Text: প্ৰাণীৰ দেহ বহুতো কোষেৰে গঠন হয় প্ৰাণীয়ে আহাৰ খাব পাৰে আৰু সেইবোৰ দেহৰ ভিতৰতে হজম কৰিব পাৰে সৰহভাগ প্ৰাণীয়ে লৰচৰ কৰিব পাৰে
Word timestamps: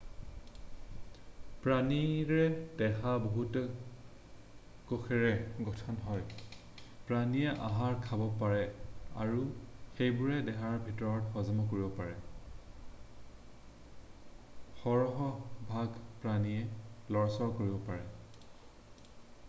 প্ৰাণীৰ 1.63 2.31
দেহ 2.77 3.03
বহুতো 3.25 3.61
কোষেৰে 4.91 5.29
গঠন 5.67 5.99
হয় 6.05 6.23
প্ৰাণীয়ে 6.37 7.51
আহাৰ 7.67 7.99
খাব 8.07 8.23
পাৰে 8.39 8.63
আৰু 9.25 9.43
সেইবোৰ 9.99 10.33
দেহৰ 10.49 10.81
ভিতৰতে 10.89 11.31
হজম 11.37 11.61
কৰিব 11.75 11.93
পাৰে 12.01 12.17
সৰহভাগ 14.81 16.03
প্ৰাণীয়ে 16.25 17.15
লৰচৰ 17.17 17.55
কৰিব 17.63 17.79
পাৰে 17.93 19.15